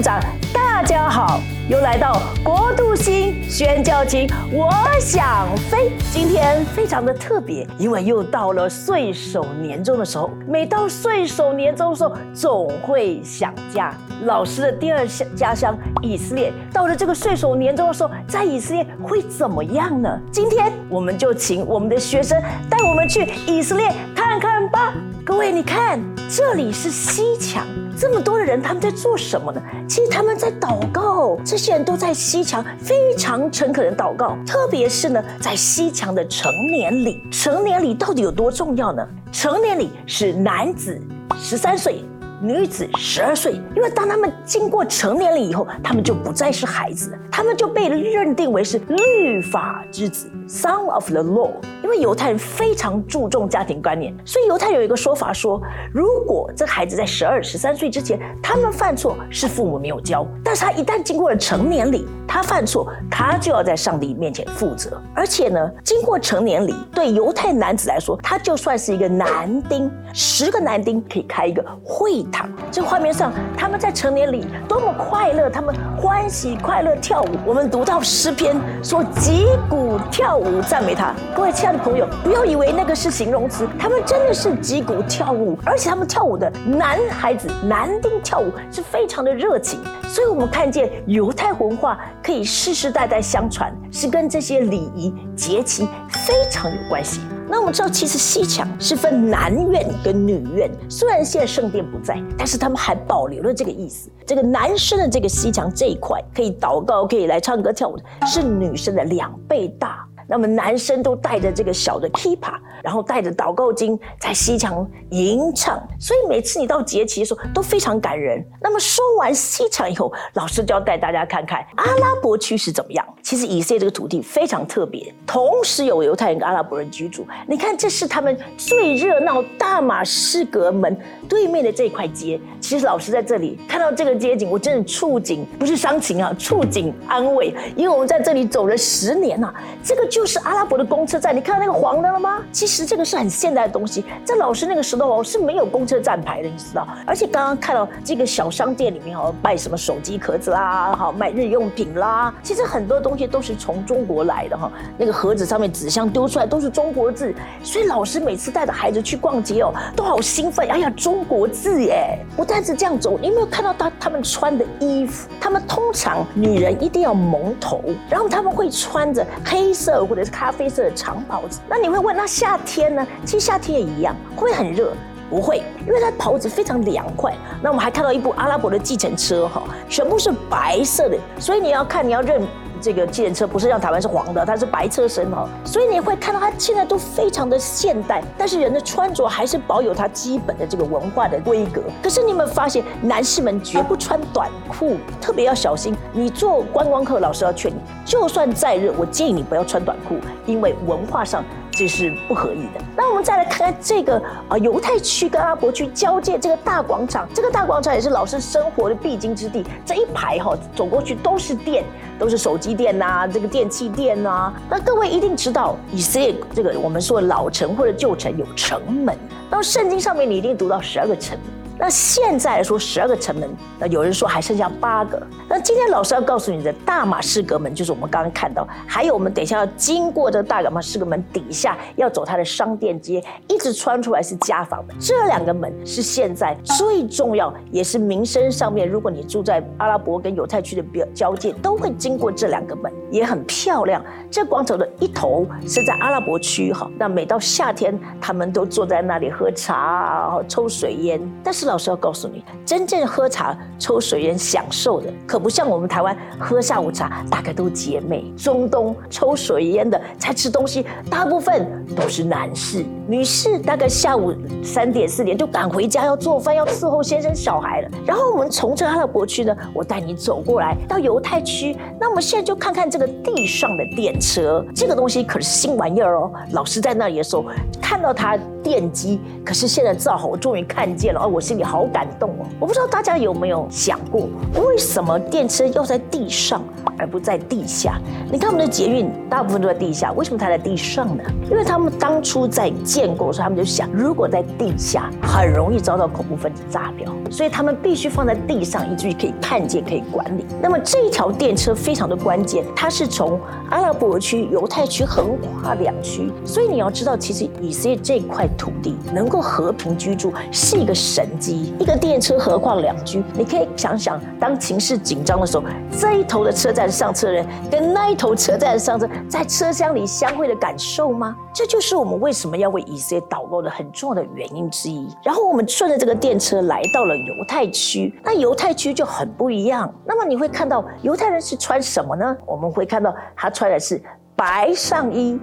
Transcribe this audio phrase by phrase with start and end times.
[0.00, 0.18] 长，
[0.52, 5.92] 大家好，又来到国度星宣教情，我想飞。
[6.10, 10.30] 今天非常的特别，因为又到了岁首年终的时候。
[10.48, 13.94] 每到岁首年终的时候，总会想家。
[14.24, 15.06] 老师的第二
[15.36, 20.18] 家乡以色列，到了这个岁首年终的时候，在以色列会怎么样呢？
[20.32, 23.92] 今天我们就请我们的学生带我们去以色列
[24.30, 24.94] 看看吧。
[25.24, 25.98] 各位，你看，
[26.28, 27.66] 这里是西墙，
[27.98, 29.60] 这么多的人，他们在做什么呢？
[29.88, 34.36] 其实他们在祷告，这些人都在西墙，非常诚恳的祷告。
[34.46, 39.04] 特别是呢，在西墙的成年礼，成年礼到底有多重要呢？
[39.32, 41.00] 成年礼是男子
[41.36, 42.04] 十三岁。
[42.42, 51.50] 女子十二岁，因为当他们经过成年礼以后，他们就不再是孩子，他们就被认定为是律法之子，son of the law。
[51.82, 55.58] 因为犹太人非常注重家庭观念，所以犹太有一个说法说，
[55.90, 65.00] 如果这孩子在十二、十三岁之前，他们犯错是父母没有教，但是他一旦经过了成年礼，他犯错，他就要在上帝面前负责。
[65.14, 72.46] 而且呢，经过成年礼，对犹太男子来说，他就算是一个男丁，十个男丁可以开一个会堂。
[72.70, 77.29] 这画面上，他们在成年礼多么快乐，他们欢喜快乐跳舞。
[77.46, 81.14] 我们读到诗篇说击鼓跳舞赞美他。
[81.34, 89.80] 各位亲爱的朋友，不要以为那个是形容词，他们真的是击鼓跳舞，而且他们跳舞的男孩子男丁跳舞是非常的热情。
[90.08, 97.20] 所以我们看见犹太文化可以世世代代相传，是跟这些礼仪节期非常有关系。
[97.50, 100.70] 那我们知道，其实西墙是分男院跟女院。
[100.88, 104.08] 虽然现在圣殿不在，但是他们还保留了这个意思。
[104.24, 110.06] 这个男生的这个西墙这一块，可以祷告、可以来唱歌跳舞的，是女生的两倍大。
[110.30, 118.40] 那么男生都带着这个小的 k e e p a 然后带着祷告经在西墙吟唱，所以每次你到节期的时候都非常感人。
[118.62, 123.04] 那么说完西墙以后，老师就要带大家看看阿拉伯区是怎么样。
[123.22, 127.26] 其实以色列这个土地非常特别，同时有犹太人跟阿拉伯人居住。
[127.48, 130.96] 你看，这是他们最热闹大马士革门
[131.28, 132.40] 对面的这块街。
[132.60, 139.52] 其实老师在这里看到这个街景，我真的触景不是伤情啊，触景安慰，因为我们在这里走了十年了，
[139.82, 140.19] 这个就。
[140.20, 142.42] 就是阿拉伯的公车站，你看到那个黄的了吗？
[142.52, 146.86] 其实这个是很现代的东西，在老师那个时候哦是没有公车站牌的，你知道。
[147.06, 154.70] 而且刚刚看到这个小商店里面哦，卖什么手机壳子啦，好卖日用品啦，其实很多东西都是从中国来的哈。
[154.98, 160.68] 那个盒子上面纸箱丢出来都是中国字，所以老师每次带着孩子去逛街哦，都好兴奋。
[160.68, 162.18] 哎呀，中国字耶！
[162.36, 165.30] 不但是这样走，你有没有看到他他们穿的衣服？
[165.40, 170.06] 他们通常女人一定要蒙头，然后他们会穿着黑色。
[170.10, 173.06] 或者是咖啡色的长袍子，那你会问，那夏天呢？
[173.24, 174.92] 其实夏天也一样，会很热？
[175.30, 177.32] 不会，因为它袍子非常凉快。
[177.62, 182.42] 那我们还看到一部阿拉伯的计程车，哈，全部是白色的，所以你要看，你要认。
[182.80, 191.82] 这个计程车不是像台湾是黄的，它是白车身哈，所以你会看到它现在都非常的现代，但是人的穿着还是保有它基本的这个文化的规格。
[192.02, 195.94] 可是你有没有发现，男士们绝不穿短裤，特别要小心。
[196.12, 200.16] 你做观光客，老师要劝你，就算再热，我建议你不要穿短裤，
[200.46, 201.44] 因为文化上。
[201.72, 202.84] 这是不合意的。
[202.96, 209.64] 那我们再来看看这个啊，犹太区跟阿拉伯区交界这个大广场，这个大广场也是老师生活的必经之地。
[209.86, 211.84] 这一排哈，走过去都是店，
[212.20, 214.52] 都是手机店呐，这个电器店呐。
[214.68, 219.16] 那各位一定知道，以色列这个我们说老城或者旧城有城门，
[219.50, 221.48] 那圣经上面你一定读到十二个城门。
[221.78, 223.48] 那现在来说，十二个城门，
[223.78, 225.26] 那有人说还剩下八个。
[225.52, 234.94] 那今天老师要告诉你的大马士革门，就是我们刚刚看到，还有我们等一下要经过这个大马士革门底下，要走它的商店街，一直穿出来是家访门。
[235.00, 244.00] 这两个门是现在最重要，也是民生上面，如果你住在阿拉伯跟犹太区的交交界，都会经过这两个门，也很漂亮。
[244.30, 251.70] 这广场的一头是在阿拉伯区哈，那每到夏天，他们都坐在那里喝茶、抽水烟，但是。
[251.70, 258.32] 老师要告诉你，真正喝茶、抽水烟享受的，可不像我们台湾喝下午茶，大概都姐妹。
[258.36, 267.88] 中东抽水烟的在吃东西，大部分都是男士，女士大概下午三点四点就赶回家要做饭，要伺候先生小孩了。
[268.06, 276.30] 然后我们从这阿拉伯区呢，我带你走过来到犹太区，那我们现在就看看这个地上的电车，这个东西可是新玩意儿哦。
[276.52, 277.44] 老师在那里的时候
[277.82, 281.64] 看到它电机，可是现在造好，我终于看见了，哦，我心里。
[281.64, 282.46] 好感动哦！
[282.58, 284.28] 我不知道大家有没有想过，
[284.66, 286.60] 为什么电车要在地上？
[287.00, 287.98] 而不在地下。
[288.30, 291.24] 你看我们的捷运大部分都在地下，为什么它在地上呢？
[291.50, 300.44] 因为他们当初在建构的时候，他们就想，如果在地下很容易遭到恐怖分子炸掉，所以他们必须放在地上，以至于可以看见、可以管理。
[300.60, 311.72] 那么这一条电车非常的关键，它是从阿拉伯区、犹太区横跨两区，所以你要知道，其实以色列这块土地能够和平居住是一个神机。
[311.78, 315.64] 一个电车横跨两区，你可以想想，当情势紧张的时候，
[315.98, 321.36] 这一头的车站上车人跟那一头车站上车在车厢里相会的感受吗？
[321.52, 325.08] 这就是我们为什么要为以色列祷告的很重要的原因之一。
[325.22, 329.92] 然后我们顺着这个电车来到了犹太区，那犹太区就很不一样。
[330.04, 332.36] 那么你会看到犹太人是穿什么呢？
[332.46, 334.02] 我们会看到他穿的是
[334.34, 335.38] 白上衣、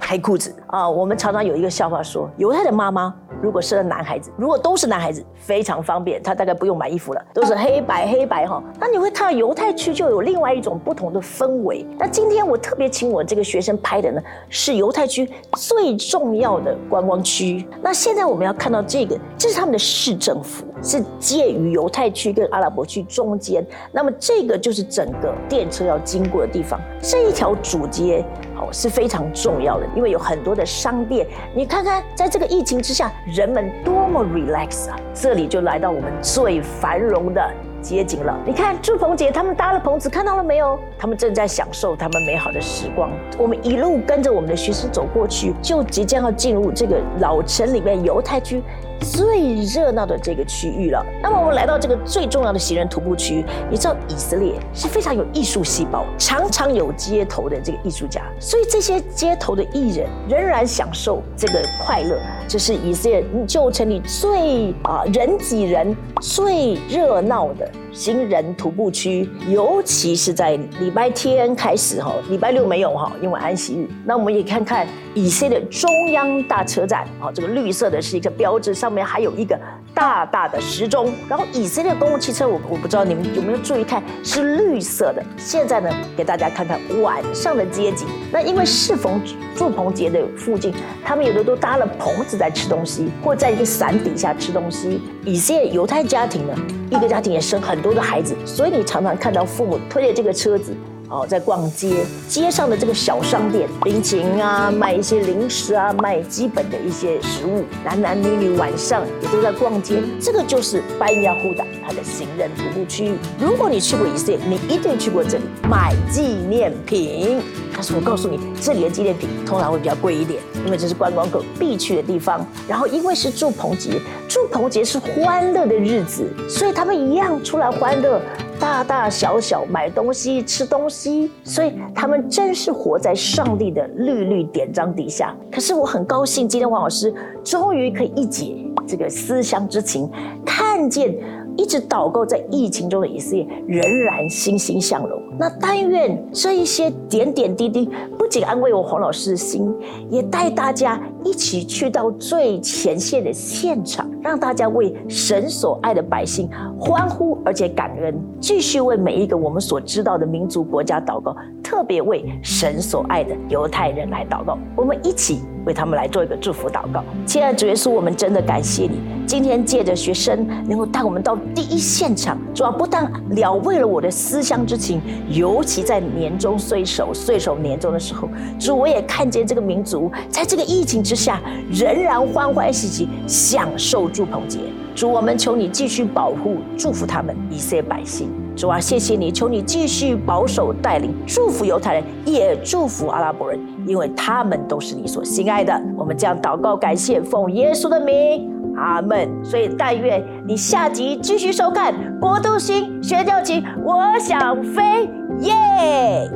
[0.00, 0.88] 黑裤子啊。
[0.88, 3.14] 我们常常有一个笑话说，犹太的妈妈。
[3.42, 8.62] 如果生了男孩子，如果都是男孩子，非常方便，他大概不用买衣服了，都是黑白黑白哈。
[8.78, 11.86] 那你会看到犹太区就有另外一种不同的氛围。
[11.98, 17.66] 那今天我特别请我这个学生拍的呢，是犹太区最重要的观光区。
[17.82, 23.64] 那现在我们要看到这个，这是他们的市政府，是介于犹太区跟阿拉伯区中间。
[23.92, 28.24] 那么这个就是整个电车要经过的地方，这一条主街
[28.56, 28.68] 哦。
[28.72, 31.26] 是非常重要的，因为有很多的商店。
[31.56, 34.98] 你看看，在这个疫情之下，人们多么 relax 啊！
[35.14, 37.40] 这里就来到我们最繁荣的
[37.80, 38.36] 街景了。
[38.44, 40.76] 你看，祝鹏姐他们搭了棚子，看到了没有？
[40.98, 43.08] 他们正在享受他们美好的时光。
[43.38, 48.60] 我们一路跟着我们的学生走过去，就即将要进入这个老城里面犹太区。
[49.00, 51.04] 最热闹的这个区域了。
[51.22, 62.18] 那么我们来到这个最重要的行人徒步区，你知道以色列是非常有艺术细胞，常常有街头的这个艺术家，所以这些街头的艺人仍然享受这个快乐。
[62.48, 73.88] 这是以色列旧城里最啊人挤人、最热闹的行人徒步区，尤其是在礼拜天开始哈，礼拜六没有哈，因为安息日。
[74.04, 78.90] 那我们也看看以色列中央大车站，啊，这个绿色的是一个标志上。
[78.90, 79.56] 面还有一个
[79.94, 85.24] 大大的时钟，然后以色列公共汽车，我我不知道你们有没有注意看，是绿色的。
[85.36, 88.08] 现在呢，给大家看看晚上的街景。
[88.32, 89.20] 那因为适逢
[89.54, 90.74] 祝棚节的附近，
[91.04, 95.00] 他们有的都搭了棚子在吃东西，或在一个伞底下吃东西。
[95.24, 96.54] 以色列犹太家庭呢，
[96.90, 100.74] 一个家庭也生很多的孩子，所以你常常看到父母推着这个车子。
[101.10, 110.00] 哦，在逛街，街上的这个小商店，冰淇淋啊，卖一些零食啊，卖基本的一些食物，男男女女晚上也都在逛街。
[110.20, 113.16] 这个就是班亚胡达它的行人徒步区域。
[113.40, 117.42] 如果你去过以色列，你一定去过这里买纪念品。
[117.74, 122.46] 但是我告诉你，这里的纪念品通常会比较贵一点，因为这是观光客必去的地方。
[122.68, 128.20] 然后因为是祝棚节，祝棚节是欢乐的日子，所以他们一样出来欢乐。
[128.60, 135.34] 大大小小买东西、吃东西，所以他们真是活在上帝的律律典章底下。
[135.50, 137.12] 可是我很高兴，今天王老师
[137.42, 138.54] 终于可以一解
[138.86, 140.10] 这个思乡之情，
[140.44, 141.16] 看见。
[141.56, 145.20] 一直祷告，在疫情中的以色列仍然欣欣向荣。
[145.38, 147.88] 那但愿这一些点点滴滴，
[148.18, 149.74] 不仅安慰我黄老师的心，
[150.08, 156.48] 也带大家一起去到最前线的现场，让大家为神所爱的百姓
[156.78, 164.58] 欢呼，而且感恩，继续为每一个我们所知道的民族国家祷告，特别为神所爱的犹太人来祷告。
[164.76, 165.40] 我们一起。
[165.64, 169.00] 为他们来做一个祝福祷告，亲爱的主耶稣，我们真的感谢你。
[169.26, 184.58] 今天借着学生能够带我们到第一现场，主要不但了为了我的思乡之情，尤其在年终岁首、岁首年终的时候，主我也看见这个民族在这个疫情之下，仍然欢欢喜喜享受祝棚节。
[185.00, 188.28] 主，我们求你继续保护、祝福他们以色列百姓。
[188.54, 195.72] 主啊，谢谢你，求你继续保守带领，祝福犹太人，也祝福阿拉伯人，因为他们都是你所心爱的。
[195.96, 199.26] 我们将祷告感谢，奉耶稣的名，阿门。
[199.42, 206.30] 所以但愿你下集继续收看《国度星学教集》，我想飞耶。